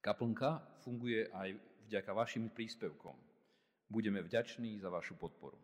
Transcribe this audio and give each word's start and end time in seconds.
Kaplnka 0.00 0.64
funguje 0.80 1.28
aj 1.28 1.60
vďaka 1.88 2.12
vašim 2.16 2.48
príspevkom. 2.48 3.12
Budeme 3.92 4.24
vďační 4.24 4.80
za 4.80 4.88
vašu 4.88 5.20
podporu. 5.20 5.60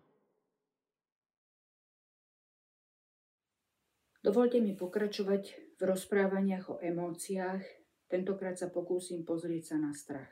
Dovolte 4.20 4.58
mi 4.60 4.74
pokračovať 4.74 5.42
v 5.78 5.82
rozprávaniach 5.86 6.68
o 6.68 6.76
emóciách. 6.82 7.62
Tentokrát 8.10 8.58
sa 8.58 8.68
pokúsim 8.68 9.22
pozrieť 9.22 9.72
sa 9.72 9.76
na 9.78 9.94
strach. 9.94 10.28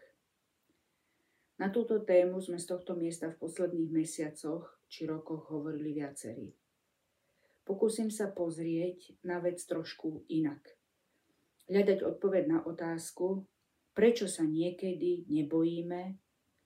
Na 1.63 1.71
túto 1.71 2.03
tému 2.03 2.43
sme 2.43 2.59
z 2.59 2.67
tohto 2.75 2.99
miesta 2.99 3.31
v 3.31 3.39
posledných 3.39 3.95
mesiacoch 3.95 4.67
či 4.91 5.07
rokoch 5.07 5.47
hovorili 5.55 5.95
viacerí. 5.95 6.51
Pokúsim 7.63 8.11
sa 8.11 8.29
pozrieť 8.35 9.17
na 9.23 9.39
vec 9.39 9.63
trošku 9.63 10.27
inak. 10.27 10.61
Hľadať 11.71 12.03
odpoveď 12.03 12.45
na 12.51 12.59
otázku, 12.67 13.47
prečo 13.95 14.27
sa 14.27 14.43
niekedy 14.43 15.31
nebojíme, 15.31 16.03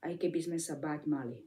aj 0.03 0.15
keby 0.17 0.39
sme 0.41 0.59
sa 0.59 0.81
báť 0.81 1.05
mali. 1.07 1.45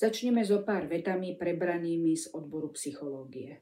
Začneme 0.00 0.40
so 0.40 0.64
pár 0.64 0.88
vetami 0.88 1.36
prebranými 1.36 2.16
z 2.16 2.32
odboru 2.32 2.72
psychológie. 2.72 3.60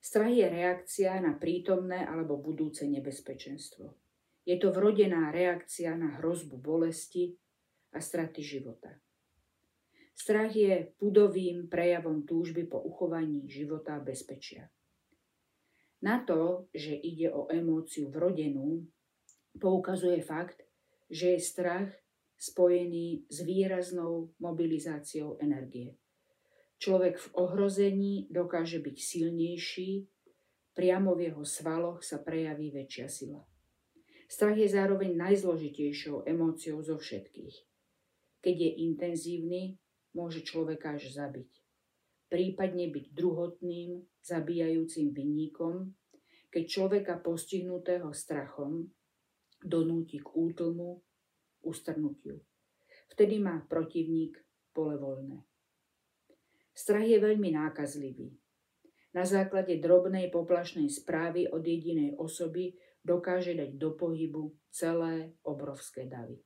Strach 0.00 0.32
je 0.32 0.48
reakcia 0.48 1.20
na 1.20 1.36
prítomné 1.36 2.08
alebo 2.08 2.40
budúce 2.40 2.88
nebezpečenstvo. 2.88 3.92
Je 4.42 4.56
to 4.58 4.74
vrodená 4.74 5.30
reakcia 5.30 5.94
na 5.94 6.18
hrozbu 6.18 6.58
bolesti 6.58 7.36
a 7.92 8.00
straty 8.00 8.40
života. 8.42 8.98
Strach 10.16 10.56
je 10.56 10.90
pudovým 10.96 11.68
prejavom 11.68 12.24
túžby 12.24 12.66
po 12.66 12.80
uchovaní 12.82 13.46
života 13.46 14.00
a 14.00 14.02
bezpečia. 14.02 14.66
Na 16.02 16.18
to, 16.26 16.66
že 16.74 16.98
ide 16.98 17.30
o 17.30 17.46
emóciu 17.46 18.10
vrodenú, 18.10 18.82
poukazuje 19.62 20.18
fakt, 20.18 20.66
že 21.06 21.38
je 21.38 21.40
strach 21.40 21.90
spojený 22.42 23.30
s 23.30 23.46
výraznou 23.46 24.34
mobilizáciou 24.42 25.38
energie. 25.38 25.94
Človek 26.82 27.14
v 27.22 27.28
ohrození 27.38 28.26
dokáže 28.26 28.82
byť 28.82 28.96
silnejší, 28.98 30.10
priamo 30.74 31.14
v 31.14 31.30
jeho 31.30 31.46
svaloch 31.46 32.02
sa 32.02 32.18
prejaví 32.18 32.74
väčšia 32.74 33.06
sila. 33.06 33.46
Strach 34.26 34.58
je 34.58 34.66
zároveň 34.66 35.14
najzložitejšou 35.14 36.26
emóciou 36.26 36.82
zo 36.82 36.98
všetkých. 36.98 37.56
Keď 38.42 38.56
je 38.58 38.70
intenzívny, 38.90 39.62
môže 40.18 40.42
človeka 40.42 40.98
až 40.98 41.14
zabiť. 41.14 41.52
Prípadne 42.26 42.90
byť 42.90 43.06
druhotným, 43.14 44.02
zabíjajúcim 44.22 45.10
vinníkom, 45.10 45.90
keď 46.52 46.64
človeka 46.68 47.14
postihnutého 47.18 48.10
strachom 48.14 48.86
donúti 49.62 50.18
k 50.18 50.28
útlmu 50.30 51.02
ustrnutiu. 51.62 52.42
Vtedy 53.14 53.38
má 53.38 53.62
protivník 53.66 54.38
pole 54.74 54.98
voľné. 54.98 55.42
Strach 56.72 57.04
je 57.04 57.20
veľmi 57.20 57.52
nákazlivý. 57.52 58.32
Na 59.12 59.28
základe 59.28 59.76
drobnej 59.76 60.32
poplašnej 60.32 60.88
správy 60.88 61.44
od 61.44 61.60
jedinej 61.60 62.16
osoby 62.16 62.72
dokáže 63.04 63.52
dať 63.52 63.76
do 63.76 63.92
pohybu 63.92 64.56
celé 64.72 65.36
obrovské 65.44 66.08
davy. 66.08 66.40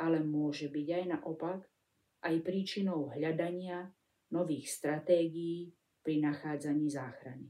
Ale 0.00 0.24
môže 0.24 0.72
byť 0.72 0.86
aj 0.88 1.04
naopak 1.12 1.60
aj 2.24 2.34
príčinou 2.40 3.12
hľadania 3.12 3.92
nových 4.32 4.72
stratégií 4.72 5.76
pri 6.02 6.18
nachádzaní 6.20 6.90
záchrany. 6.90 7.48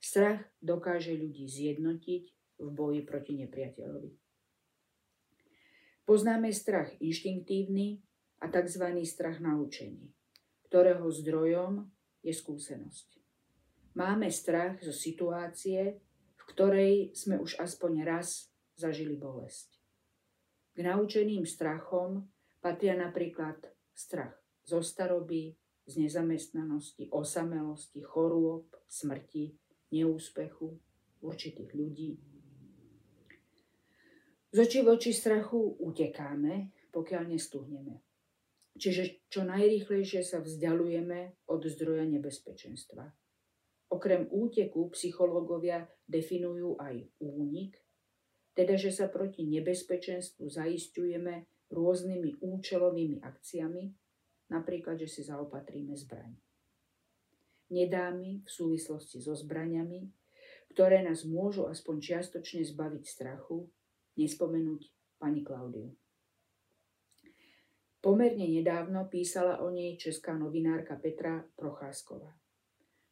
Strach 0.00 0.42
dokáže 0.64 1.12
ľudí 1.12 1.44
zjednotiť 1.46 2.24
v 2.60 2.68
boji 2.72 3.00
proti 3.04 3.36
nepriateľovi. 3.44 4.12
Poznáme 6.08 6.50
strach 6.50 6.90
inštinktívny 6.98 8.02
a 8.42 8.50
tzv. 8.50 8.84
strach 9.06 9.38
naučený, 9.38 10.10
ktorého 10.66 11.06
zdrojom 11.06 11.86
je 12.24 12.32
skúsenosť. 12.34 13.20
Máme 13.94 14.32
strach 14.32 14.80
zo 14.80 14.90
situácie, 14.90 16.00
v 16.34 16.42
ktorej 16.50 17.14
sme 17.14 17.38
už 17.38 17.60
aspoň 17.60 18.02
raz 18.02 18.50
zažili 18.74 19.14
bolesť. 19.14 19.76
K 20.74 20.78
naučeným 20.82 21.44
strachom 21.44 22.26
patria 22.64 22.96
napríklad 22.96 23.60
strach 23.92 24.34
zo 24.64 24.80
staroby, 24.80 25.59
z 25.90 26.06
nezamestnanosti, 26.06 27.10
osamelosti, 27.10 27.98
chorôb, 28.06 28.70
smrti, 28.86 29.58
neúspechu 29.90 30.78
určitých 31.18 31.74
ľudí, 31.74 32.14
z 34.50 34.58
očí 34.58 34.82
voči 34.82 35.14
strachu 35.14 35.78
utekáme, 35.78 36.74
pokiaľ 36.90 37.22
nestuhneme. 37.30 38.02
Čiže 38.74 39.30
čo 39.30 39.46
najrýchlejšie 39.46 40.26
sa 40.26 40.42
vzdialujeme 40.42 41.46
od 41.46 41.62
zdroja 41.70 42.02
nebezpečenstva. 42.10 43.14
Okrem 43.94 44.26
úteku 44.26 44.90
psychológovia 44.90 45.86
definujú 46.02 46.74
aj 46.82 46.98
únik, 47.22 47.78
teda 48.58 48.74
že 48.74 48.90
sa 48.90 49.06
proti 49.06 49.46
nebezpečenstvu 49.46 50.42
zaistujeme 50.50 51.46
rôznymi 51.70 52.42
účelovými 52.42 53.22
akciami, 53.22 53.82
napríklad, 54.50 54.98
že 54.98 55.08
si 55.08 55.22
zaopatríme 55.24 55.94
zbraň. 55.96 56.34
Nedámy 57.70 58.42
v 58.42 58.50
súvislosti 58.50 59.22
so 59.22 59.38
zbraňami, 59.38 60.10
ktoré 60.74 61.06
nás 61.06 61.22
môžu 61.22 61.70
aspoň 61.70 62.02
čiastočne 62.02 62.66
zbaviť 62.66 63.04
strachu, 63.06 63.70
nespomenúť 64.18 64.90
pani 65.22 65.46
Klaudiu. 65.46 65.94
Pomerne 68.00 68.48
nedávno 68.48 69.06
písala 69.12 69.60
o 69.60 69.68
nej 69.68 70.00
česká 70.00 70.32
novinárka 70.32 70.96
Petra 70.96 71.44
Procházková. 71.52 72.32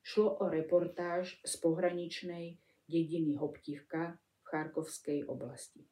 Šlo 0.00 0.40
o 0.40 0.48
reportáž 0.48 1.36
z 1.44 1.60
pohraničnej 1.60 2.56
dediny 2.88 3.36
Hoptivka 3.36 4.16
v 4.16 4.44
Charkovskej 4.48 5.28
oblasti. 5.28 5.84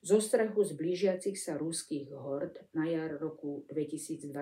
Zo 0.00 0.16
strachu 0.16 0.64
z 0.64 0.72
blížiacich 0.80 1.36
sa 1.36 1.60
ruských 1.60 2.08
hord 2.16 2.56
na 2.72 2.88
jar 2.88 3.20
roku 3.20 3.68
2022 3.68 4.32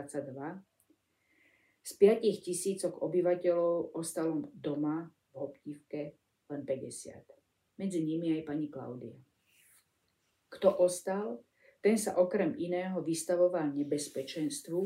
z 1.82 1.91
5 1.98 2.46
tisícok 2.46 3.02
obyvateľov 3.02 3.91
ostalo 3.98 4.54
doma 4.54 5.10
v 5.10 5.34
Hoptivke 5.34 6.02
len 6.47 6.62
50. 6.62 7.80
Medzi 7.82 8.06
nimi 8.06 8.38
aj 8.38 8.47
pani 8.47 8.70
Klaudia. 8.70 9.18
Kto 10.47 10.78
ostal, 10.78 11.42
ten 11.82 11.98
sa 11.98 12.14
okrem 12.22 12.54
iného 12.54 13.02
vystavoval 13.02 13.74
nebezpečenstvu, 13.74 14.80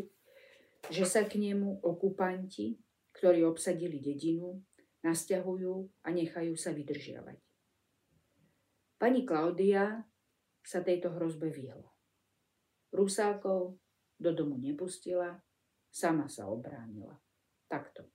že 0.89 1.05
sa 1.05 1.29
k 1.29 1.37
nemu 1.37 1.85
okupanti, 1.85 2.81
ktorí 3.13 3.45
obsadili 3.45 4.01
dedinu, 4.01 4.57
nasťahujú 5.05 6.07
a 6.07 6.09
nechajú 6.15 6.57
sa 6.57 6.73
vydržiavať. 6.73 7.39
Pani 8.97 9.27
Klaudia 9.27 10.07
sa 10.63 10.81
tejto 10.81 11.11
hrozbe 11.19 11.51
vyhla. 11.51 11.91
Rusákov 12.95 13.77
do 14.19 14.31
domu 14.31 14.57
nepustila, 14.59 15.43
sama 15.91 16.31
sa 16.31 16.47
obránila. 16.49 17.19
Takto. 17.67 18.07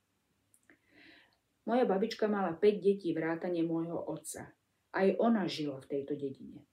Moja 1.67 1.83
babička 1.83 2.31
mala 2.31 2.55
5 2.55 2.63
detí 2.79 3.11
vrátane 3.11 3.59
môjho 3.67 3.99
otca. 3.99 4.55
Aj 4.95 5.07
ona 5.19 5.43
žila 5.51 5.83
v 5.83 5.99
tejto 5.99 6.15
dedine. 6.15 6.63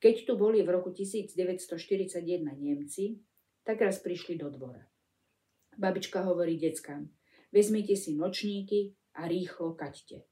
Keď 0.00 0.28
tu 0.28 0.36
boli 0.36 0.60
v 0.60 0.68
roku 0.68 0.92
1941 0.92 2.20
Nemci, 2.56 3.20
tak 3.64 3.80
raz 3.80 4.00
prišli 4.00 4.36
do 4.36 4.52
dvora. 4.52 4.84
Babička 5.76 6.24
hovorí 6.24 6.60
deckám, 6.60 7.08
vezmite 7.52 7.96
si 7.96 8.16
nočníky 8.16 8.96
a 9.16 9.24
rýchlo 9.24 9.72
kaďte. 9.72 10.24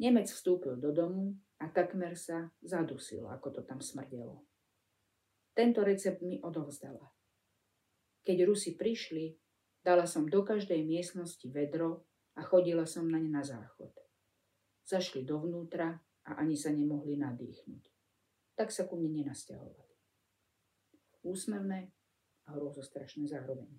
Nemec 0.00 0.28
vstúpil 0.28 0.76
do 0.76 0.92
domu 0.92 1.36
a 1.62 1.70
takmer 1.70 2.18
sa 2.18 2.50
zadusil, 2.58 3.30
ako 3.30 3.54
to 3.54 3.60
tam 3.62 3.78
smrdelo. 3.78 4.42
Tento 5.54 5.86
recept 5.86 6.18
mi 6.26 6.42
odovzdala. 6.42 7.06
Keď 8.26 8.36
Rusi 8.42 8.74
prišli, 8.74 9.38
dala 9.86 10.10
som 10.10 10.26
do 10.26 10.42
každej 10.42 10.82
miestnosti 10.82 11.46
vedro 11.54 12.02
a 12.34 12.42
chodila 12.42 12.82
som 12.82 13.06
na 13.06 13.22
ne 13.22 13.30
na 13.30 13.46
záchod. 13.46 13.94
Zašli 14.82 15.22
dovnútra 15.22 16.02
a 16.26 16.30
ani 16.42 16.58
sa 16.58 16.74
nemohli 16.74 17.14
nadýchnuť 17.18 17.92
tak 18.62 18.70
sa 18.70 18.84
ku 18.86 18.94
mne 19.00 19.24
nenasťahovali. 19.24 19.96
Úsmevné 21.26 21.90
a 22.46 22.48
hrozostrašné 22.54 23.26
zároveň. 23.30 23.70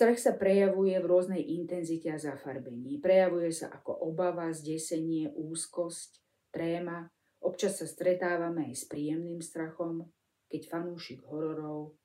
Strach 0.00 0.16
sa 0.16 0.32
prejavuje 0.32 0.96
v 0.96 1.04
rôznej 1.12 1.44
intenzite 1.60 2.08
a 2.08 2.16
zafarbení. 2.16 2.96
Prejavuje 3.04 3.52
sa 3.52 3.68
ako 3.68 4.08
obava, 4.08 4.48
zdesenie, 4.48 5.28
úzkosť, 5.28 6.24
tréma. 6.48 7.12
Občas 7.44 7.76
sa 7.76 7.84
stretávame 7.84 8.72
aj 8.72 8.80
s 8.80 8.84
príjemným 8.88 9.44
strachom, 9.44 10.08
keď 10.48 10.72
fanúšik 10.72 11.20
hororov 11.28 12.00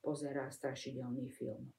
pozerá 0.00 0.48
strašidelný 0.48 1.28
film. 1.28 1.76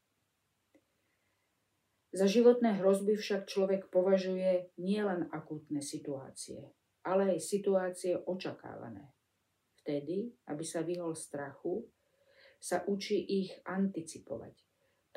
Za 2.13 2.29
životné 2.29 2.77
hrozby 2.77 3.17
však 3.17 3.49
človek 3.49 3.89
považuje 3.89 4.69
nielen 4.77 5.25
akútne 5.33 5.81
situácie, 5.81 6.69
ale 7.01 7.33
aj 7.33 7.41
situácie 7.41 8.13
očakávané. 8.13 9.09
Vtedy, 9.81 10.37
aby 10.53 10.61
sa 10.61 10.85
vyhol 10.85 11.17
strachu, 11.17 11.81
sa 12.61 12.85
učí 12.85 13.17
ich 13.25 13.57
anticipovať, 13.65 14.66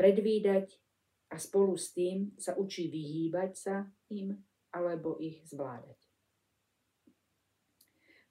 predvídať 0.00 0.80
a 1.28 1.36
spolu 1.36 1.76
s 1.76 1.92
tým 1.92 2.32
sa 2.40 2.56
učí 2.56 2.88
vyhýbať 2.88 3.50
sa 3.52 3.84
im 4.08 4.32
alebo 4.72 5.20
ich 5.20 5.44
zvládať. 5.44 6.00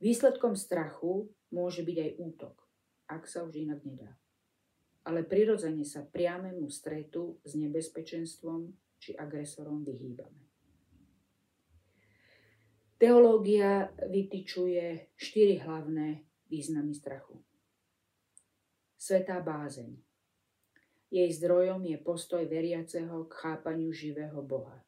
Výsledkom 0.02 0.58
strachu 0.58 1.30
môže 1.54 1.86
byť 1.86 1.98
aj 2.02 2.12
útok, 2.18 2.56
ak 3.06 3.30
sa 3.30 3.46
už 3.46 3.62
inak 3.62 3.86
nedá. 3.86 4.18
Ale 5.06 5.28
prirodzene 5.28 5.86
sa 5.86 6.02
priamému 6.02 6.66
stretu 6.74 7.38
s 7.46 7.54
nebezpečenstvom 7.54 8.74
či 8.98 9.14
agresorom 9.14 9.86
vyhýbame. 9.86 10.50
Teológia 13.00 13.96
vytyčuje 14.12 15.16
štyri 15.16 15.64
hlavné 15.64 16.28
významy 16.52 16.92
strachu. 16.92 17.40
Svetá 19.00 19.40
bázeň. 19.40 20.09
Jej 21.10 21.42
zdrojom 21.42 21.82
je 21.90 21.98
postoj 21.98 22.46
veriaceho 22.46 23.26
k 23.26 23.34
chápaniu 23.34 23.90
živého 23.90 24.46
Boha. 24.46 24.86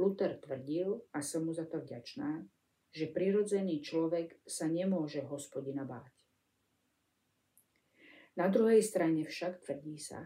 Luther 0.00 0.40
tvrdil, 0.40 1.04
a 1.12 1.20
som 1.20 1.44
mu 1.44 1.52
za 1.52 1.68
to 1.68 1.76
vďačná, 1.76 2.48
že 2.88 3.12
prirodzený 3.12 3.84
človek 3.84 4.40
sa 4.48 4.64
nemôže 4.64 5.20
hospodina 5.28 5.84
báť. 5.84 6.16
Na 8.40 8.48
druhej 8.48 8.80
strane 8.80 9.28
však 9.28 9.60
tvrdí 9.60 10.00
sa, 10.00 10.24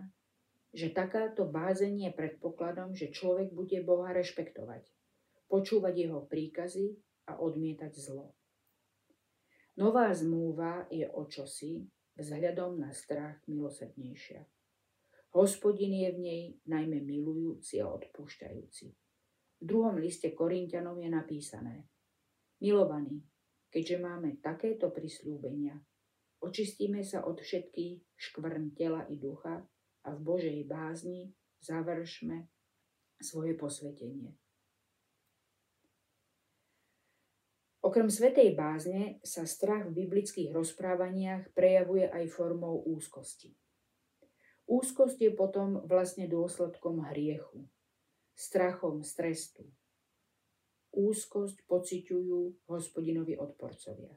že 0.70 0.94
takáto 0.94 1.50
bázeň 1.50 2.06
je 2.06 2.10
predpokladom, 2.14 2.94
že 2.94 3.10
človek 3.10 3.50
bude 3.50 3.82
Boha 3.82 4.14
rešpektovať, 4.14 4.86
počúvať 5.50 5.94
jeho 6.06 6.22
príkazy 6.22 6.94
a 7.26 7.42
odmietať 7.42 7.98
zlo. 7.98 8.30
Nová 9.74 10.14
zmluva 10.14 10.86
je 10.86 11.02
o 11.10 11.26
čosi, 11.26 11.82
vzhľadom 12.18 12.78
na 12.78 12.90
strach 12.94 13.42
milosrdnejšia. 13.50 14.46
Hospodin 15.34 15.90
je 15.90 16.10
v 16.14 16.18
nej 16.22 16.42
najmä 16.70 17.02
milujúci 17.02 17.82
a 17.82 17.90
odpúšťajúci. 17.90 18.86
V 19.58 19.64
druhom 19.66 19.98
liste 19.98 20.30
Korintianom 20.30 20.94
je 21.02 21.10
napísané 21.10 21.90
Milovaní, 22.62 23.26
keďže 23.74 23.96
máme 23.98 24.38
takéto 24.38 24.94
prislúbenia, 24.94 25.74
očistíme 26.38 27.02
sa 27.02 27.26
od 27.26 27.42
všetkých 27.42 28.14
škvrn 28.14 28.78
tela 28.78 29.02
i 29.10 29.18
ducha 29.18 29.66
a 30.06 30.08
v 30.14 30.20
Božej 30.22 30.58
bázni 30.70 31.34
završme 31.58 32.46
svoje 33.18 33.58
posvetenie. 33.58 34.38
Okrem 37.84 38.08
svetej 38.08 38.56
bázne 38.56 39.20
sa 39.20 39.44
strach 39.44 39.84
v 39.92 40.08
biblických 40.08 40.56
rozprávaniach 40.56 41.52
prejavuje 41.52 42.08
aj 42.08 42.32
formou 42.32 42.80
úzkosti. 42.80 43.52
Úzkosť 44.64 45.20
je 45.20 45.32
potom 45.36 45.84
vlastne 45.84 46.24
dôsledkom 46.24 47.04
hriechu, 47.12 47.68
strachom 48.32 49.04
z 49.04 49.10
trestu. 49.12 49.62
Úzkosť 50.96 51.60
pociťujú 51.68 52.64
hospodinovi 52.72 53.36
odporcovia. 53.36 54.16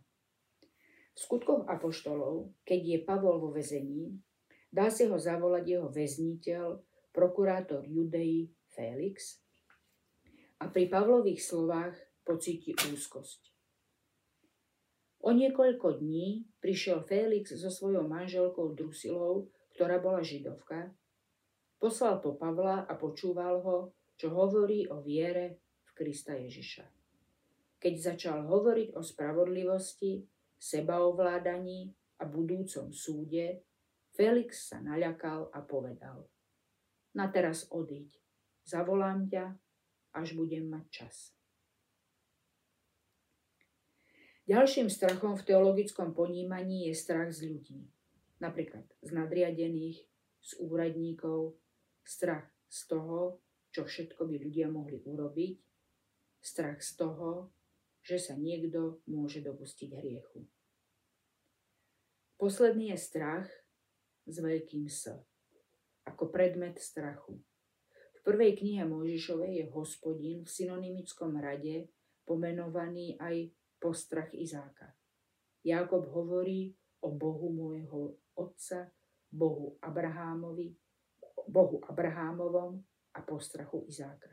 V 1.11 1.17
skutkoch 1.19 1.67
apoštolov, 1.67 2.55
keď 2.63 2.79
je 2.79 2.97
Pavol 3.03 3.43
vo 3.43 3.51
vezení, 3.51 4.15
dá 4.71 4.87
si 4.87 5.11
ho 5.11 5.19
zavolať 5.19 5.67
jeho 5.67 5.91
väzniteľ, 5.91 6.79
prokurátor 7.11 7.83
Judei 7.83 8.47
Félix 8.71 9.43
a 10.63 10.71
pri 10.71 10.87
Pavlových 10.87 11.43
slovách 11.43 11.99
pocíti 12.23 12.71
úzkosť. 12.71 13.46
O 15.27 15.35
niekoľko 15.35 15.99
dní 15.99 16.47
prišiel 16.63 17.03
Félix 17.03 17.51
so 17.51 17.67
svojou 17.67 18.07
manželkou 18.07 18.71
Drusilou, 18.71 19.51
ktorá 19.75 19.99
bola 19.99 20.23
židovka. 20.23 20.95
Poslal 21.83 22.23
po 22.23 22.39
Pavla 22.39 22.87
a 22.87 22.95
počúval 22.95 23.59
ho, 23.59 23.91
čo 24.15 24.31
hovorí 24.31 24.87
o 24.87 25.03
viere 25.03 25.59
v 25.83 25.89
Krista 25.99 26.31
Ježiša. 26.31 26.87
Keď 27.75 27.93
začal 27.99 28.47
hovoriť 28.47 28.95
o 28.95 29.03
spravodlivosti, 29.03 30.23
sebaovládaní 30.55 31.91
a 32.17 32.25
budúcom 32.25 32.95
súde, 32.95 33.67
Felix 34.15 34.71
sa 34.71 34.79
naľakal 34.79 35.51
a 35.51 35.59
povedal. 35.59 36.23
Na 37.19 37.27
teraz 37.27 37.67
odíď, 37.67 38.15
zavolám 38.63 39.27
ťa, 39.27 39.59
až 40.15 40.39
budem 40.39 40.71
mať 40.71 40.85
čas. 40.87 41.36
Ďalším 44.47 44.87
strachom 44.87 45.35
v 45.35 45.43
teologickom 45.43 46.15
ponímaní 46.15 46.87
je 46.87 46.95
strach 46.95 47.27
z 47.35 47.51
ľudí. 47.51 47.83
Napríklad 48.39 48.87
z 49.03 49.11
nadriadených, 49.11 50.07
z 50.39 50.51
úradníkov, 50.63 51.59
strach 52.07 52.47
z 52.71 52.87
toho, 52.87 53.43
čo 53.75 53.83
všetko 53.83 54.23
by 54.23 54.39
ľudia 54.39 54.71
mohli 54.71 55.03
urobiť, 55.03 55.59
strach 56.39 56.79
z 56.79 56.95
toho, 56.95 57.51
že 57.99 58.23
sa 58.23 58.39
niekto 58.39 59.03
môže 59.11 59.43
dopustiť 59.43 59.91
hriechu. 59.99 60.47
Posledný 62.39 62.95
je 62.95 63.03
strach 63.03 63.51
s 64.23 64.35
veľkým 64.39 64.87
S, 64.87 65.11
ako 66.07 66.31
predmet 66.31 66.79
strachu. 66.79 67.35
V 68.15 68.19
prvej 68.23 68.63
knihe 68.63 68.87
Mojžišovej 68.87 69.59
je 69.59 69.65
hospodin 69.75 70.47
v 70.47 70.49
synonymickom 70.55 71.35
rade 71.35 71.91
pomenovaný 72.23 73.19
aj 73.19 73.51
postrach 73.77 74.33
Izáka. 74.33 74.93
Jakob 75.63 76.07
hovorí 76.13 76.73
o 77.01 77.13
Bohu 77.13 77.53
môjho 77.53 78.17
otca, 78.33 78.89
Bohu 79.27 79.77
Abrahámovi, 79.83 80.73
Bohu 81.47 81.83
Abrahámovom 81.85 82.81
a 83.13 83.19
postrachu 83.21 83.85
Izáka. 83.87 84.31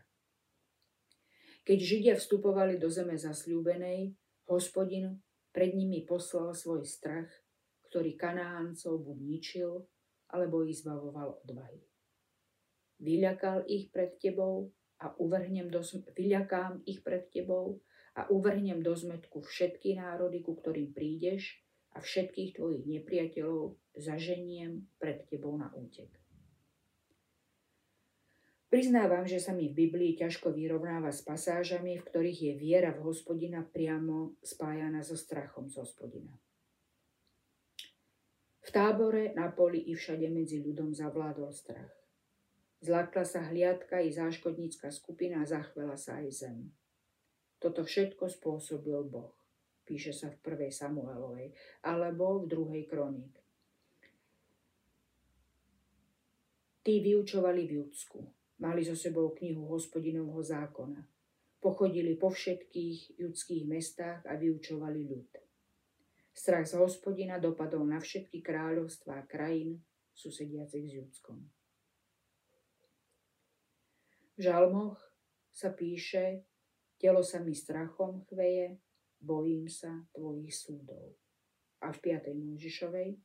Keď 1.64 1.78
Židia 1.80 2.14
vstupovali 2.20 2.76
do 2.76 2.92
zeme 2.92 3.16
zasľúbenej, 3.16 4.12
hospodin 4.52 5.16
pred 5.48 5.72
nimi 5.72 6.04
poslal 6.04 6.52
svoj 6.52 6.84
strach, 6.84 7.30
ktorý 7.88 8.18
Kanáncov 8.20 9.00
buď 9.00 9.18
ničil, 9.24 9.72
alebo 10.28 10.66
ich 10.66 10.82
zbavoval 10.84 11.40
odvahy. 11.46 11.80
Vyľakal 13.00 13.64
ich 13.70 13.88
pred 13.88 14.18
tebou 14.20 14.74
a 15.00 15.14
uvrhnem 15.16 15.70
do, 15.70 15.80
vyľakám 16.14 16.84
ich 16.84 17.00
pred 17.00 17.30
tebou 17.30 17.80
a 18.14 18.30
uvrhnem 18.30 18.78
do 18.82 18.94
zmetku 18.94 19.42
všetky 19.42 19.98
národy, 19.98 20.42
ku 20.42 20.54
ktorým 20.54 20.94
prídeš 20.94 21.58
a 21.94 22.02
všetkých 22.02 22.58
tvojich 22.58 22.84
nepriateľov 22.86 23.78
zaženiem 23.98 24.86
pred 24.98 25.26
tebou 25.30 25.54
na 25.58 25.70
útek. 25.74 26.10
Priznávam, 28.74 29.22
že 29.22 29.38
sa 29.38 29.54
mi 29.54 29.70
v 29.70 29.86
Biblii 29.86 30.18
ťažko 30.18 30.50
vyrovnáva 30.50 31.14
s 31.14 31.22
pasážami, 31.22 31.94
v 31.94 32.06
ktorých 32.10 32.40
je 32.42 32.54
viera 32.58 32.90
v 32.90 33.06
hospodina 33.06 33.62
priamo 33.62 34.34
spájana 34.42 34.98
so 34.98 35.14
strachom 35.14 35.70
z 35.70 35.78
hospodina. 35.78 36.34
V 38.66 38.70
tábore, 38.74 39.30
na 39.38 39.46
poli 39.54 39.78
i 39.78 39.94
všade 39.94 40.26
medzi 40.26 40.58
ľudom 40.58 40.90
zavládol 40.90 41.54
strach. 41.54 41.94
Zlatla 42.82 43.22
sa 43.22 43.46
hliadka 43.46 44.02
i 44.02 44.10
záškodnícka 44.10 44.90
skupina 44.90 45.46
a 45.46 45.46
zachvela 45.46 45.94
sa 45.94 46.18
aj 46.18 46.28
zem. 46.34 46.74
Toto 47.64 47.80
všetko 47.80 48.28
spôsobil 48.28 49.00
Boh. 49.08 49.32
Píše 49.88 50.12
sa 50.12 50.28
v 50.28 50.36
prvej 50.44 50.68
Samuelovej 50.68 51.56
alebo 51.80 52.44
v 52.44 52.52
druhej 52.52 52.84
kronik. 52.84 53.40
Tí 56.84 57.00
vyučovali 57.00 57.64
v 57.64 57.72
Judsku. 57.80 58.20
Mali 58.60 58.84
so 58.84 58.92
sebou 58.92 59.32
knihu 59.32 59.64
hospodinovho 59.64 60.44
zákona. 60.44 61.08
Pochodili 61.56 62.20
po 62.20 62.28
všetkých 62.28 63.16
judských 63.16 63.64
mestách 63.64 64.20
a 64.28 64.36
vyučovali 64.36 65.00
ľud. 65.08 65.32
Strach 66.36 66.68
z 66.68 66.76
hospodina 66.76 67.40
dopadol 67.40 67.88
na 67.88 67.96
všetky 67.96 68.44
kráľovstvá 68.44 69.24
krajín 69.24 69.80
susediacich 70.12 70.84
s 70.84 70.92
Judskom. 71.00 71.40
V 74.36 74.40
žalmoch 74.44 75.00
sa 75.56 75.72
píše, 75.72 76.44
Telo 77.04 77.20
sa 77.20 77.36
mi 77.44 77.52
strachom 77.52 78.24
chveje, 78.32 78.80
bojím 79.20 79.68
sa 79.68 79.92
tvojich 80.16 80.56
súdov. 80.56 81.20
A 81.84 81.92
v 81.92 82.00
5. 82.00 82.32
Mojžišovej 82.32 83.20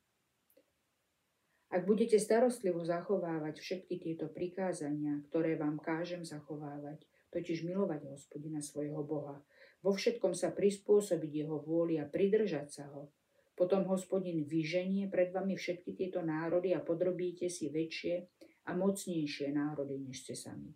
ak 1.69 1.86
budete 1.86 2.17
starostlivo 2.17 2.81
zachovávať 2.81 3.62
všetky 3.62 4.01
tieto 4.01 4.25
prikázania, 4.25 5.21
ktoré 5.29 5.53
vám 5.53 5.77
kážem 5.77 6.25
zachovávať, 6.25 7.05
totiž 7.29 7.62
milovať 7.62 8.09
hospodina 8.09 8.57
svojho 8.57 9.05
Boha, 9.05 9.38
vo 9.86 9.93
všetkom 9.93 10.33
sa 10.33 10.50
prispôsobiť 10.50 11.31
jeho 11.45 11.62
vôli 11.62 12.01
a 12.01 12.09
pridržať 12.09 12.67
sa 12.74 12.86
ho, 12.89 13.13
potom 13.53 13.86
hospodin 13.86 14.50
vyženie 14.50 15.13
pred 15.13 15.29
vami 15.29 15.53
všetky 15.53 15.93
tieto 15.93 16.25
národy 16.25 16.74
a 16.74 16.81
podrobíte 16.81 17.53
si 17.53 17.69
väčšie 17.69 18.25
a 18.65 18.74
mocnejšie 18.74 19.53
národy, 19.53 20.01
než 20.01 20.25
ste 20.25 20.33
sami. 20.33 20.74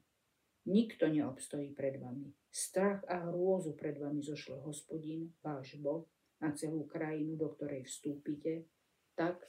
Nikto 0.70 1.10
neobstojí 1.10 1.74
pred 1.74 1.98
vami. 1.98 2.38
Strach 2.54 3.02
a 3.10 3.34
hrôzu 3.34 3.74
pred 3.74 3.98
vami 3.98 4.22
zošle 4.22 4.62
hospodin, 4.62 5.34
váš 5.42 5.74
Boh, 5.82 6.06
na 6.38 6.54
celú 6.54 6.86
krajinu, 6.86 7.34
do 7.34 7.50
ktorej 7.50 7.90
vstúpite, 7.90 8.70
tak, 9.18 9.42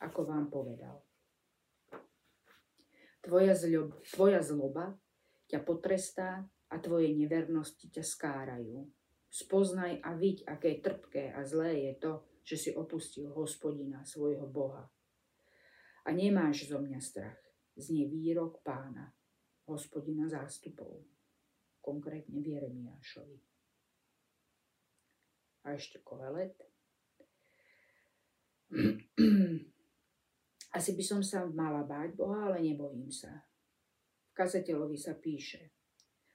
ako 0.00 0.24
vám 0.24 0.48
povedal. 0.48 1.04
Tvoja, 3.20 3.52
zľob, 3.52 4.00
tvoja 4.08 4.40
zloba 4.40 4.96
ťa 5.52 5.68
potrestá 5.68 6.48
a 6.72 6.74
tvoje 6.80 7.12
nevernosti 7.12 7.92
ťa 7.92 8.00
skárajú. 8.00 8.88
Spoznaj 9.28 10.00
a 10.00 10.16
viď, 10.16 10.48
aké 10.48 10.80
trpké 10.80 11.36
a 11.36 11.44
zlé 11.44 11.92
je 11.92 11.92
to, 12.00 12.12
že 12.40 12.56
si 12.56 12.70
opustil 12.72 13.36
hospodina, 13.36 14.00
svojho 14.00 14.48
Boha. 14.48 14.88
A 16.06 16.08
nemáš 16.08 16.72
zo 16.72 16.80
mňa 16.80 17.04
strach, 17.04 17.42
znie 17.76 18.08
výrok 18.08 18.64
pána, 18.64 19.12
hospodina 19.68 20.30
zástupov, 20.30 21.04
konkrétne 21.86 22.42
v 22.42 22.58
Jeremiášovi. 22.58 23.38
A 25.70 25.78
ešte 25.78 26.02
kohelet. 26.02 26.58
Asi 30.76 30.90
by 30.98 31.04
som 31.06 31.22
sa 31.22 31.46
mala 31.46 31.86
báť 31.86 32.18
Boha, 32.18 32.50
ale 32.50 32.58
nebojím 32.66 33.14
sa. 33.14 33.46
V 34.30 34.32
kazateľovi 34.34 34.98
sa 34.98 35.14
píše 35.14 35.70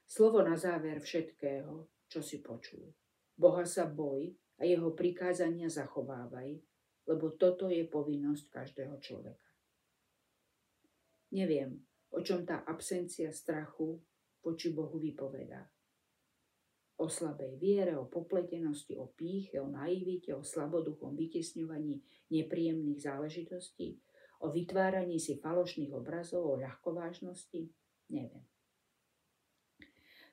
Slovo 0.08 0.44
na 0.44 0.56
záver 0.60 1.00
všetkého, 1.00 1.88
čo 2.12 2.20
si 2.20 2.44
počul. 2.44 2.92
Boha 3.36 3.64
sa 3.64 3.88
boj 3.88 4.32
a 4.60 4.68
jeho 4.68 4.92
prikázania 4.92 5.72
zachovávaj, 5.72 6.60
lebo 7.08 7.32
toto 7.40 7.72
je 7.72 7.88
povinnosť 7.88 8.52
každého 8.52 9.00
človeka. 9.00 9.50
Neviem, 11.32 11.80
o 12.12 12.20
čom 12.20 12.44
tá 12.44 12.68
absencia 12.68 13.32
strachu 13.32 14.04
voči 14.42 14.74
Bohu 14.74 14.98
vypovedá. 14.98 15.70
O 17.02 17.10
slabej 17.10 17.58
viere, 17.58 17.98
o 17.98 18.06
popletenosti, 18.06 18.94
o 18.94 19.10
píche, 19.10 19.58
o 19.58 19.66
naivite, 19.66 20.38
o 20.38 20.46
slaboduchom 20.46 21.18
vytesňovaní 21.18 21.98
nepríjemných 22.30 23.02
záležitostí, 23.02 23.98
o 24.46 24.54
vytváraní 24.54 25.18
si 25.18 25.42
falošných 25.42 25.94
obrazov, 25.98 26.46
o 26.46 26.62
ľahkovážnosti? 26.62 27.74
Neviem. 28.14 28.46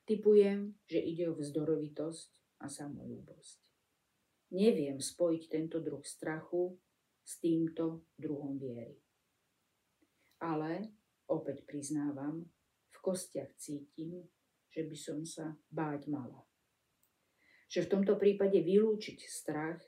Typujem, 0.04 0.76
že 0.88 1.00
ide 1.04 1.28
o 1.28 1.36
vzdorovitosť 1.36 2.60
a 2.64 2.66
samolúbosť. 2.68 3.60
Neviem 4.56 4.96
spojiť 4.96 5.42
tento 5.52 5.84
druh 5.84 6.00
strachu 6.00 6.72
s 7.20 7.36
týmto 7.44 8.08
druhom 8.16 8.56
viery. 8.56 8.96
Ale 10.40 10.96
opäť 11.28 11.68
priznávam, 11.68 12.48
kostiach 13.08 13.56
cítim, 13.56 14.28
že 14.68 14.84
by 14.84 14.96
som 15.00 15.24
sa 15.24 15.56
báť 15.72 16.12
mala. 16.12 16.44
Že 17.72 17.88
v 17.88 17.92
tomto 17.96 18.20
prípade 18.20 18.60
vylúčiť 18.60 19.24
strach 19.24 19.80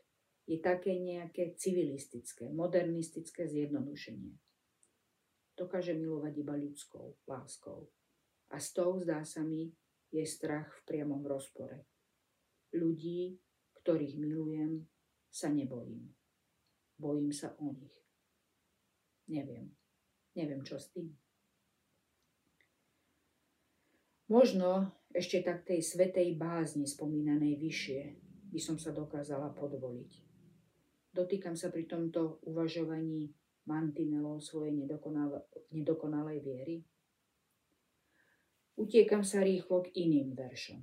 je 0.49 0.57
také 0.57 0.97
nejaké 0.97 1.53
civilistické, 1.61 2.49
modernistické 2.49 3.45
zjednodušenie. 3.45 4.41
Dokáže 5.53 5.93
milovať 5.93 6.33
iba 6.41 6.57
ľudskou 6.57 7.21
láskou. 7.29 7.93
A 8.49 8.57
s 8.57 8.73
tou, 8.73 8.97
zdá 8.97 9.21
sa 9.21 9.45
mi, 9.45 9.69
je 10.09 10.25
strach 10.25 10.73
v 10.81 10.85
priamom 10.89 11.21
rozpore. 11.29 11.85
Ľudí, 12.73 13.37
ktorých 13.85 14.17
milujem, 14.17 14.89
sa 15.29 15.53
nebojím. 15.53 16.09
Bojím 16.97 17.31
sa 17.37 17.53
o 17.61 17.69
nich. 17.69 17.95
Neviem. 19.29 19.77
Neviem, 20.35 20.65
čo 20.65 20.81
s 20.81 20.89
tým. 20.89 21.15
Možno 24.31 24.95
ešte 25.11 25.43
tak 25.43 25.67
tej 25.67 25.83
svetej 25.83 26.39
bázni 26.39 26.87
spomínanej 26.87 27.59
vyššie 27.59 28.01
by 28.55 28.61
som 28.63 28.79
sa 28.79 28.95
dokázala 28.95 29.51
podvoliť. 29.59 30.13
Dotýkam 31.11 31.59
sa 31.59 31.75
pri 31.75 31.91
tomto 31.91 32.39
uvažovaní 32.47 33.35
mantinelov 33.67 34.39
svojej 34.39 34.71
nedokonalej 35.75 36.39
viery. 36.47 36.87
Utiekam 38.79 39.27
sa 39.27 39.43
rýchlo 39.43 39.83
k 39.83 39.99
iným 39.99 40.39
veršom. 40.39 40.79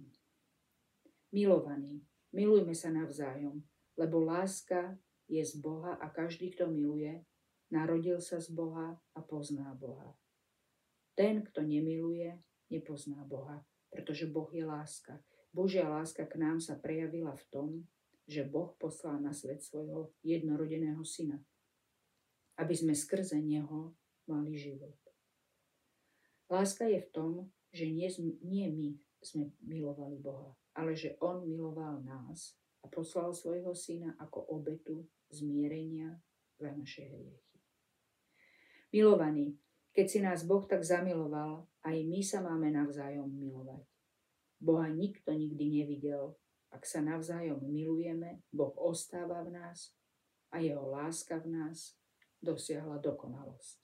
Milovaní, 1.32 2.04
milujme 2.36 2.76
sa 2.76 2.92
navzájom, 2.92 3.64
lebo 3.96 4.28
láska 4.28 5.00
je 5.32 5.40
z 5.40 5.56
Boha 5.64 5.96
a 5.96 6.12
každý, 6.12 6.52
kto 6.52 6.68
miluje, 6.68 7.24
narodil 7.72 8.20
sa 8.20 8.44
z 8.44 8.52
Boha 8.52 9.00
a 9.16 9.20
pozná 9.24 9.72
Boha. 9.72 10.20
Ten, 11.16 11.48
kto 11.48 11.64
nemiluje, 11.64 12.36
nepozná 12.70 13.24
Boha, 13.24 13.66
pretože 13.90 14.28
Boh 14.28 14.50
je 14.52 14.66
láska. 14.66 15.24
Božia 15.56 15.88
láska 15.90 16.28
k 16.28 16.38
nám 16.38 16.60
sa 16.60 16.76
prejavila 16.76 17.34
v 17.34 17.46
tom, 17.50 17.70
že 18.28 18.44
Boh 18.44 18.76
poslal 18.76 19.24
na 19.24 19.32
svet 19.32 19.64
svojho 19.64 20.12
jednorodeného 20.22 21.00
syna, 21.08 21.40
aby 22.60 22.76
sme 22.76 22.92
skrze 22.92 23.40
neho 23.40 23.96
mali 24.28 24.60
život. 24.60 25.00
Láska 26.52 26.88
je 26.92 27.00
v 27.00 27.10
tom, 27.16 27.32
že 27.72 27.88
nie, 27.88 28.08
my 28.68 28.90
sme 29.24 29.52
milovali 29.64 30.20
Boha, 30.20 30.56
ale 30.76 30.96
že 30.96 31.16
On 31.24 31.44
miloval 31.44 32.04
nás 32.04 32.60
a 32.84 32.92
poslal 32.92 33.32
svojho 33.32 33.72
syna 33.72 34.16
ako 34.20 34.44
obetu 34.56 35.08
zmierenia 35.32 36.20
za 36.60 36.72
naše 36.72 37.08
hriechy. 37.08 37.60
Milovaní, 38.92 39.60
keď 39.92 40.06
si 40.08 40.20
nás 40.24 40.48
Boh 40.48 40.64
tak 40.64 40.84
zamiloval, 40.84 41.68
aj 41.88 41.98
my 42.04 42.20
sa 42.20 42.44
máme 42.44 42.68
navzájom 42.76 43.32
milovať. 43.32 43.88
Boha 44.60 44.92
nikto 44.92 45.32
nikdy 45.32 45.82
nevidel. 45.82 46.36
Ak 46.68 46.84
sa 46.84 47.00
navzájom 47.00 47.64
milujeme, 47.64 48.44
Boh 48.52 48.76
ostáva 48.76 49.40
v 49.48 49.56
nás 49.56 49.96
a 50.52 50.60
jeho 50.60 50.84
láska 50.84 51.40
v 51.40 51.48
nás 51.48 51.96
dosiahla 52.44 53.00
dokonalosť. 53.00 53.80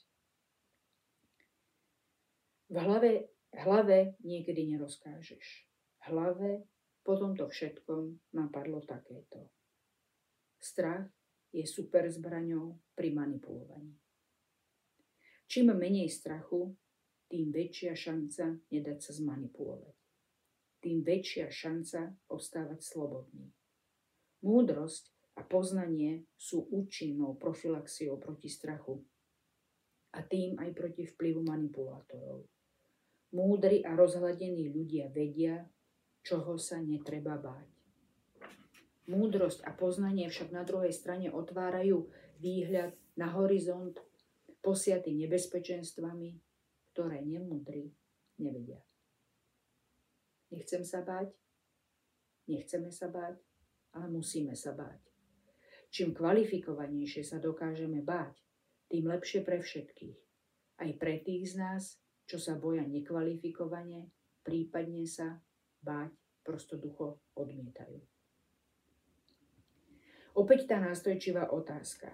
V 2.68 2.76
hlave, 2.76 3.32
hlave 3.56 4.20
niekedy 4.20 4.68
nerozkážeš. 4.76 5.72
Hlave 6.12 6.68
po 7.08 7.16
tomto 7.16 7.48
všetkom 7.48 8.36
napadlo 8.36 8.84
takéto. 8.84 9.48
Strach 10.60 11.08
je 11.56 11.64
super 11.64 12.10
zbraňou 12.12 12.82
pri 12.98 13.16
manipulovaní. 13.16 13.96
Čím 15.48 15.78
menej 15.78 16.10
strachu, 16.10 16.74
tým 17.34 17.50
väčšia 17.50 17.98
šanca 17.98 18.62
nedať 18.70 18.98
sa 19.02 19.12
zmanipulovať. 19.18 19.98
Tým 20.86 21.02
väčšia 21.02 21.50
šanca 21.50 22.14
ostávať 22.30 22.86
slobodný. 22.86 23.50
Múdrosť 24.46 25.10
a 25.34 25.42
poznanie 25.42 26.30
sú 26.38 26.70
účinnou 26.70 27.34
profilaxiou 27.42 28.22
proti 28.22 28.54
strachu 28.54 29.02
a 30.14 30.22
tým 30.22 30.62
aj 30.62 30.78
proti 30.78 31.10
vplyvu 31.10 31.42
manipulátorov. 31.42 32.46
Múdri 33.34 33.82
a 33.82 33.98
rozhľadení 33.98 34.70
ľudia 34.70 35.10
vedia, 35.10 35.66
čoho 36.22 36.62
sa 36.62 36.78
netreba 36.86 37.42
báť. 37.42 37.66
Múdrosť 39.10 39.66
a 39.66 39.74
poznanie 39.74 40.30
však 40.30 40.54
na 40.54 40.62
druhej 40.62 40.94
strane 40.94 41.34
otvárajú 41.34 42.14
výhľad 42.38 42.94
na 43.18 43.34
horizont 43.34 43.98
posiaty 44.62 45.18
nebezpečenstvami, 45.18 46.53
ktoré 46.94 47.26
nemudrí 47.26 47.90
nevedia. 48.38 48.78
Nechcem 50.54 50.86
sa 50.86 51.02
báť, 51.02 51.34
nechceme 52.46 52.94
sa 52.94 53.10
báť, 53.10 53.42
ale 53.98 54.14
musíme 54.14 54.54
sa 54.54 54.78
báť. 54.78 55.02
Čím 55.90 56.14
kvalifikovanejšie 56.14 57.26
sa 57.26 57.42
dokážeme 57.42 58.06
báť, 58.06 58.38
tým 58.94 59.10
lepšie 59.10 59.42
pre 59.42 59.58
všetkých. 59.58 60.18
Aj 60.78 60.90
pre 60.98 61.22
tých 61.26 61.54
z 61.54 61.62
nás, 61.62 61.98
čo 62.30 62.38
sa 62.38 62.54
boja 62.58 62.86
nekvalifikovane, 62.86 64.14
prípadne 64.46 65.06
sa 65.10 65.42
báť 65.82 66.14
prostoducho 66.46 67.22
odmietajú. 67.34 67.98
Opäť 70.34 70.66
tá 70.66 70.82
nástojčivá 70.82 71.54
otázka. 71.54 72.10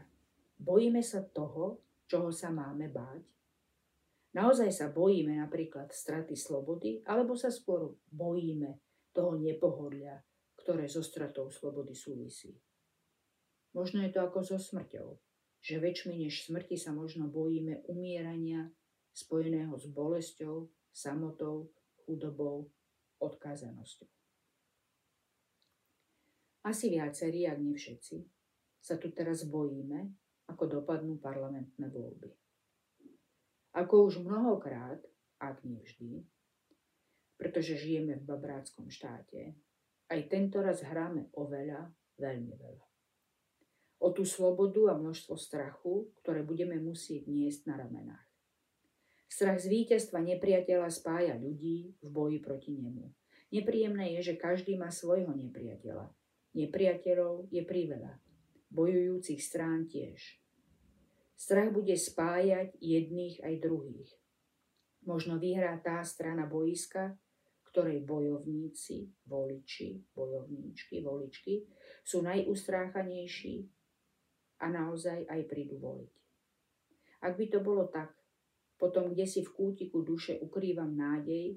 Bojíme 0.59 0.99
sa 0.99 1.23
toho, 1.23 1.79
čoho 2.03 2.35
sa 2.35 2.51
máme 2.51 2.91
báť? 2.91 3.38
Naozaj 4.29 4.69
sa 4.69 4.87
bojíme 4.93 5.41
napríklad 5.41 5.89
straty 5.89 6.37
slobody, 6.37 7.01
alebo 7.09 7.33
sa 7.33 7.49
skôr 7.49 7.97
bojíme 8.13 8.77
toho 9.09 9.41
nepohodlia, 9.41 10.21
ktoré 10.53 10.85
so 10.85 11.01
stratou 11.01 11.49
slobody 11.49 11.97
súvisí? 11.97 12.53
Možno 13.73 14.05
je 14.05 14.13
to 14.13 14.21
ako 14.21 14.45
so 14.45 14.57
smrťou, 14.61 15.17
že 15.61 15.81
väčšmi 15.81 16.13
než 16.25 16.45
smrti 16.45 16.77
sa 16.77 16.93
možno 16.93 17.25
bojíme 17.25 17.85
umierania 17.89 18.69
spojeného 19.17 19.73
s 19.77 19.85
bolesťou, 19.89 20.69
samotou, 20.93 21.73
chudobou, 22.05 22.69
odkázanosťou. 23.19 24.09
Asi 26.69 26.91
viacerí, 26.91 27.49
ak 27.49 27.57
nie 27.59 27.73
všetci, 27.73 28.17
sa 28.79 28.95
tu 28.95 29.11
teraz 29.11 29.43
bojíme, 29.47 30.11
ako 30.47 30.81
dopadnú 30.81 31.19
parlamentné 31.19 31.87
voľby. 31.91 32.38
Ako 33.73 34.09
už 34.09 34.25
mnohokrát, 34.25 34.99
ak 35.37 35.61
nie 35.61 35.81
vždy, 35.85 36.25
pretože 37.37 37.79
žijeme 37.79 38.17
v 38.19 38.27
babráckom 38.27 38.89
štáte, 38.91 39.55
aj 40.09 40.19
tento 40.27 40.59
raz 40.59 40.81
hráme 40.81 41.29
oveľa, 41.37 41.93
veľmi 42.17 42.53
veľa. 42.57 42.85
O 43.99 44.09
tú 44.15 44.25
slobodu 44.25 44.91
a 44.91 44.97
množstvo 44.97 45.37
strachu, 45.37 46.09
ktoré 46.23 46.41
budeme 46.41 46.81
musieť 46.81 47.29
niesť 47.29 47.69
na 47.69 47.75
ramenách. 47.77 48.27
Strach 49.29 49.61
z 49.61 49.69
víťazstva 49.69 50.25
nepriateľa 50.25 50.89
spája 50.89 51.37
ľudí 51.37 51.93
v 52.01 52.07
boji 52.09 52.41
proti 52.41 52.73
nemu. 52.73 53.05
Nepríjemné 53.53 54.17
je, 54.17 54.33
že 54.33 54.41
každý 54.41 54.73
má 54.73 54.89
svojho 54.89 55.29
nepriateľa. 55.29 56.09
Nepriateľov 56.57 57.53
je 57.53 57.61
priveľa. 57.61 58.17
Bojujúcich 58.73 59.37
strán 59.37 59.85
tiež. 59.85 60.38
Strach 61.39 61.71
bude 61.71 61.95
spájať 61.95 62.75
jedných 62.83 63.39
aj 63.39 63.63
druhých. 63.63 64.11
Možno 65.07 65.39
vyhrá 65.39 65.79
tá 65.79 66.03
strana 66.03 66.43
boiska, 66.43 67.15
ktorej 67.71 68.03
bojovníci, 68.03 69.07
voliči, 69.23 70.03
bojovníčky, 70.11 70.99
voličky 70.99 71.63
sú 72.03 72.19
najustráchanejší 72.27 73.71
a 74.59 74.67
naozaj 74.67 75.31
aj 75.31 75.41
prídu 75.47 75.79
voliť. 75.79 76.13
Ak 77.23 77.39
by 77.39 77.45
to 77.47 77.63
bolo 77.63 77.87
tak, 77.87 78.11
potom 78.75 79.15
kde 79.15 79.23
si 79.23 79.39
v 79.39 79.55
kútiku 79.55 80.03
duše 80.03 80.43
ukrývam 80.43 80.91
nádej, 80.91 81.55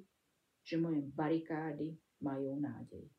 že 0.62 0.78
moje 0.78 1.02
barikády 1.02 1.98
majú 2.22 2.54
nádej. 2.54 3.10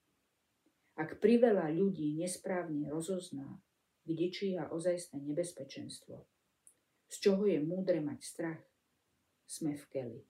Ak 0.96 1.20
priveľa 1.20 1.76
ľudí 1.76 2.16
nesprávne 2.16 2.88
rozozná, 2.88 3.60
kde 4.08 4.32
číha 4.32 4.72
ozajstné 4.72 5.20
nebezpečenstvo, 5.28 6.24
z 7.14 7.30
čoho 7.30 7.46
je 7.46 7.62
múdre 7.62 8.02
mať 8.02 8.20
strach, 8.26 8.62
sme 9.46 9.78
v 9.78 9.86
keli. 9.94 10.22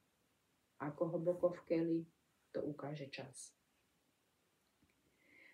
Ako 0.84 1.16
hlboko 1.16 1.56
v 1.56 1.62
keli, 1.64 2.00
to 2.52 2.60
ukáže 2.60 3.08
čas. 3.08 3.56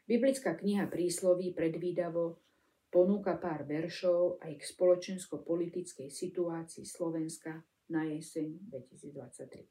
Biblická 0.09 0.57
kniha 0.57 0.89
prísloví 0.89 1.53
predvídavo 1.53 2.41
ponúka 2.89 3.37
pár 3.37 3.61
veršov 3.69 4.41
aj 4.41 4.57
k 4.57 4.63
spoločensko-politickej 4.65 6.09
situácii 6.09 6.81
Slovenska 6.81 7.61
na 7.93 8.09
jeseň 8.09 8.57
2023. 8.65 9.69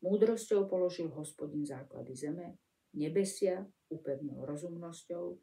Múdrosťou 0.00 0.64
položil 0.72 1.12
hospodin 1.12 1.68
základy 1.68 2.16
zeme, 2.16 2.56
nebesia 2.96 3.68
upevnil 3.92 4.40
rozumnosťou, 4.48 5.36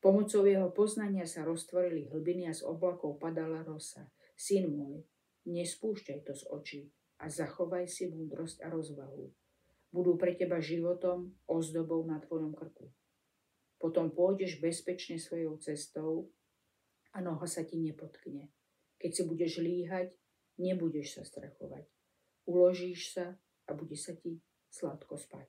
pomocou 0.00 0.48
jeho 0.48 0.72
poznania 0.72 1.28
sa 1.28 1.44
roztvorili 1.44 2.08
hlbiny 2.10 2.48
a 2.48 2.52
z 2.56 2.64
oblakov 2.66 3.20
padala 3.20 3.62
rosa. 3.62 4.08
Syn 4.34 4.72
môj, 4.72 5.04
nespúšťaj 5.46 6.18
to 6.24 6.32
z 6.32 6.44
očí 6.48 6.82
a 7.20 7.28
zachovaj 7.28 7.84
si 7.86 8.08
múdrosť 8.08 8.64
a 8.64 8.72
rozvahu. 8.72 9.28
Budú 9.92 10.16
pre 10.16 10.34
teba 10.34 10.58
životom, 10.58 11.36
ozdobou 11.44 12.00
na 12.08 12.16
tvojom 12.22 12.56
krku. 12.56 12.88
Potom 13.76 14.12
pôjdeš 14.12 14.60
bezpečne 14.60 15.20
svojou 15.20 15.60
cestou 15.60 16.32
a 17.12 17.20
noha 17.20 17.44
sa 17.44 17.64
ti 17.64 17.76
nepotkne. 17.76 18.48
Keď 19.00 19.10
si 19.12 19.22
budeš 19.24 19.60
líhať, 19.60 20.12
Nebudeš 20.60 21.16
sa 21.16 21.22
strachovať. 21.24 21.88
Uložíš 22.44 23.16
sa 23.16 23.32
a 23.64 23.70
bude 23.72 23.96
sa 23.96 24.12
ti 24.12 24.44
sladko 24.68 25.16
spať. 25.16 25.48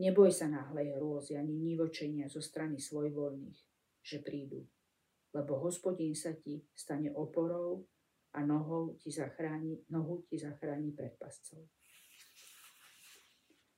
Neboj 0.00 0.32
sa 0.32 0.48
náhlej 0.48 0.96
hrôzy 0.96 1.36
ani 1.36 1.52
nivočenia 1.52 2.24
zo 2.24 2.40
strany 2.40 2.80
svojvoľných, 2.80 3.60
že 4.00 4.24
prídu, 4.24 4.64
lebo 5.36 5.60
hospodín 5.60 6.16
sa 6.16 6.32
ti 6.32 6.64
stane 6.72 7.12
oporou 7.12 7.84
a 8.32 8.40
nohou 8.40 8.96
ti 8.96 9.12
zachráni, 9.12 9.84
nohu 9.92 10.24
ti 10.24 10.40
zachráni 10.40 10.96
pred 10.96 11.12
pascov. 11.20 11.68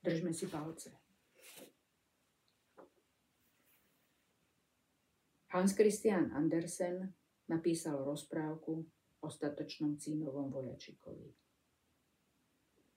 Držme 0.04 0.30
si 0.30 0.46
palce. 0.46 0.94
Hans 5.50 5.74
Christian 5.74 6.30
Andersen 6.34 7.14
napísal 7.50 8.02
rozprávku 8.06 8.86
ostatočnom 9.22 9.98
cínovom 9.98 10.50
vojačikovi. 10.50 11.43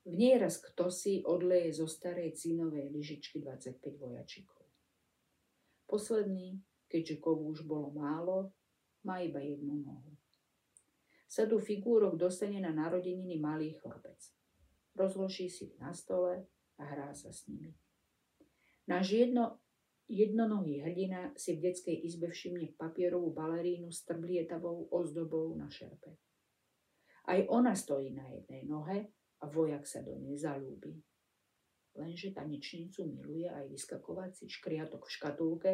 V 0.07 0.15
nej 0.15 0.39
raz 0.39 0.63
kto 0.63 0.87
si 0.87 1.19
odleje 1.19 1.83
zo 1.83 1.87
starej 1.87 2.31
cínovej 2.39 2.87
lyžičky 2.95 3.43
25 3.43 3.99
vojačikov. 3.99 4.63
Posledný, 5.83 6.63
keďže 6.87 7.19
kovu 7.19 7.51
už 7.51 7.67
bolo 7.67 7.91
málo, 7.91 8.55
má 9.03 9.19
iba 9.19 9.43
jednu 9.43 9.83
nohu. 9.83 10.15
Sadu 11.27 11.59
figúrok 11.59 12.15
dostane 12.15 12.63
na 12.63 12.71
narodeniny 12.71 13.35
malý 13.35 13.75
chlapec. 13.75 14.31
Rozloží 14.95 15.51
si 15.51 15.75
ich 15.75 15.77
na 15.79 15.91
stole 15.91 16.47
a 16.79 16.83
hrá 16.87 17.11
sa 17.11 17.35
s 17.35 17.43
nimi. 17.51 17.75
Náš 18.87 19.11
jedno, 19.11 19.59
jednonohý 20.07 20.87
hrdina 20.87 21.35
si 21.35 21.59
v 21.59 21.67
detskej 21.67 22.07
izbe 22.07 22.31
všimne 22.31 22.79
papierovú 22.79 23.35
balerínu 23.35 23.91
s 23.91 24.07
trblietavou 24.07 24.87
ozdobou 24.87 25.51
na 25.59 25.67
šerpe. 25.67 26.15
Aj 27.27 27.43
ona 27.51 27.75
stojí 27.75 28.15
na 28.15 28.23
jednej 28.31 28.63
nohe 28.63 29.11
a 29.41 29.45
vojak 29.45 29.85
sa 29.85 30.01
do 30.01 30.17
nej 30.17 30.37
zalúbi. 30.37 30.97
Lenže 31.97 32.33
tanečnicu 32.33 33.09
miluje 33.09 33.49
aj 33.49 33.73
vyskakovací 33.73 34.45
škriatok 34.45 35.05
v 35.05 35.13
škatulke 35.13 35.73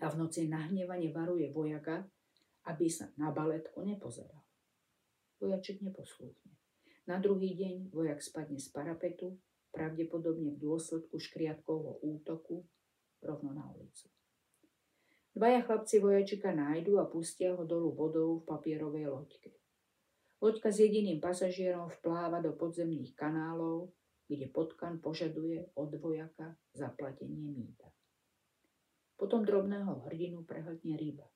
a 0.00 0.06
v 0.08 0.14
noci 0.20 0.48
nahnevane 0.48 1.08
varuje 1.12 1.48
vojaka, 1.48 2.04
aby 2.68 2.86
sa 2.92 3.08
na 3.16 3.32
baletku 3.32 3.80
nepozeral. 3.80 4.44
Vojaček 5.40 5.80
neposlúchne. 5.80 6.52
Na 7.08 7.16
druhý 7.16 7.56
deň 7.56 7.88
vojak 7.88 8.20
spadne 8.20 8.60
z 8.60 8.68
parapetu, 8.68 9.40
pravdepodobne 9.72 10.52
v 10.52 10.60
dôsledku 10.60 11.16
škriatkovho 11.16 12.04
útoku 12.04 12.68
rovno 13.24 13.56
na 13.56 13.64
ulicu. 13.72 14.12
Dvaja 15.30 15.62
chlapci 15.62 16.02
vojačika 16.02 16.52
nájdu 16.52 16.98
a 16.98 17.06
pustia 17.06 17.54
ho 17.54 17.64
dolu 17.64 17.94
vodou 17.94 18.42
v 18.42 18.46
papierovej 18.50 19.06
loďke. 19.08 19.59
Loďka 20.40 20.72
s 20.72 20.80
jediným 20.80 21.20
pasažierom 21.20 21.92
vpláva 22.00 22.40
do 22.40 22.56
podzemných 22.56 23.12
kanálov, 23.12 23.92
kde 24.24 24.48
potkan 24.48 24.96
požaduje 24.96 25.68
od 25.76 25.92
vojaka 26.00 26.56
zaplatenie 26.72 27.52
mýta. 27.52 27.92
Potom 29.20 29.44
drobného 29.44 30.00
hrdinu 30.08 30.48
prehltne 30.48 30.96
ryba. 30.96 31.28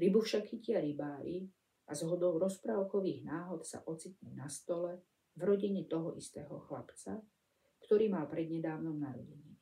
Rybu 0.00 0.20
však 0.24 0.48
chytia 0.48 0.80
rybári 0.80 1.44
a 1.88 1.92
z 1.92 2.08
hodou 2.08 2.40
rozprávkových 2.40 3.28
náhod 3.28 3.68
sa 3.68 3.84
ocitne 3.84 4.32
na 4.32 4.48
stole 4.48 5.04
v 5.36 5.42
rodine 5.44 5.84
toho 5.84 6.16
istého 6.16 6.56
chlapca, 6.64 7.20
ktorý 7.84 8.08
mal 8.08 8.32
prednedávnom 8.32 8.96
narodeniny. 8.96 9.60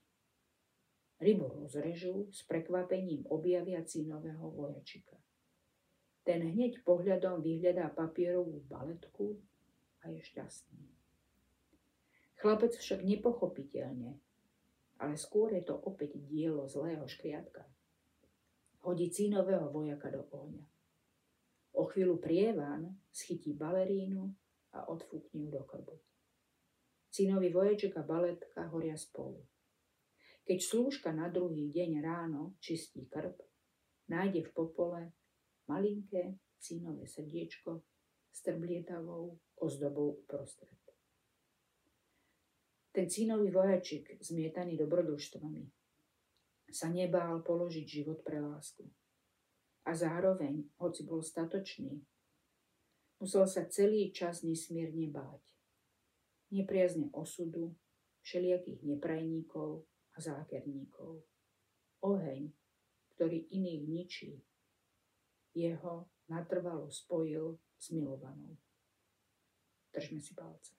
Rybu 1.18 1.64
rozrežú, 1.64 2.30
s 2.30 2.46
prekvapením 2.46 3.26
objavia 3.30 3.82
cínového 3.82 4.46
vojačika. 4.52 5.23
Ten 6.24 6.40
hneď 6.40 6.80
pohľadom 6.88 7.44
vyhľadá 7.44 7.92
papierovú 7.92 8.64
baletku 8.64 9.36
a 10.00 10.08
je 10.08 10.24
šťastný. 10.24 10.88
Chlapec 12.40 12.72
však 12.76 13.04
nepochopiteľne, 13.04 14.16
ale 15.00 15.14
skôr 15.20 15.52
je 15.52 15.64
to 15.68 15.76
opäť 15.76 16.16
dielo 16.16 16.64
zlého 16.64 17.04
škriatka. 17.04 17.68
Hodí 18.84 19.12
cínového 19.12 19.68
vojaka 19.68 20.12
do 20.12 20.24
ohňa. 20.32 20.64
O 21.76 21.88
chvíľu 21.88 22.20
prievan 22.20 22.96
schytí 23.12 23.52
balerínu 23.52 24.28
a 24.76 24.88
odfúkne 24.88 25.44
ju 25.44 25.50
do 25.52 25.64
krbu. 25.64 25.96
Cínový 27.12 27.52
voječek 27.52 27.96
a 27.96 28.02
baletka 28.02 28.68
horia 28.72 28.96
spolu. 28.96 29.44
Keď 30.44 30.58
slúžka 30.60 31.12
na 31.16 31.32
druhý 31.32 31.72
deň 31.72 32.04
ráno 32.04 32.56
čistí 32.60 33.08
krb, 33.08 33.40
nájde 34.12 34.44
v 34.44 34.50
popole 34.52 35.00
malinké 35.68 36.38
cínové 36.58 37.06
srdiečko 37.06 37.82
s 38.32 38.42
trblietavou 38.42 39.38
ozdobou 39.60 40.24
uprostred. 40.24 40.78
Ten 42.94 43.10
cínový 43.10 43.50
vojačik, 43.50 44.22
zmietaný 44.22 44.78
dobrodružstvami, 44.78 45.66
sa 46.70 46.90
nebál 46.90 47.42
položiť 47.42 47.86
život 47.86 48.22
pre 48.22 48.38
lásku. 48.38 48.86
A 49.84 49.94
zároveň, 49.94 50.70
hoci 50.78 51.02
bol 51.02 51.22
statočný, 51.22 52.02
musel 53.20 53.46
sa 53.46 53.66
celý 53.66 54.14
čas 54.14 54.42
nesmierne 54.46 55.10
báť. 55.10 55.42
Nepriazne 56.54 57.10
osudu, 57.12 57.74
všelijakých 58.22 58.80
neprajníkov, 58.86 59.84
a 60.14 60.18
zákerníkov. 60.22 61.26
Oheň, 62.06 62.54
ktorý 63.14 63.50
iných 63.50 63.82
ničí, 63.90 64.32
jeho 65.54 66.10
natrvalo 66.28 66.90
spojil 66.90 67.58
s 67.78 67.90
milovanou. 67.90 68.56
Držme 69.94 70.20
si 70.20 70.34
palce. 70.34 70.74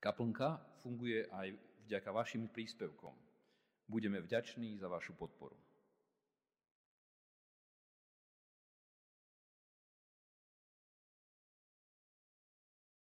Kaplnka 0.00 0.64
funguje 0.80 1.26
aj 1.28 1.52
vďaka 1.84 2.10
vašim 2.12 2.48
príspevkom. 2.48 3.14
Budeme 3.88 4.20
vďační 4.20 4.78
za 4.78 4.88
vašu 4.88 5.12
podporu. 5.14 5.65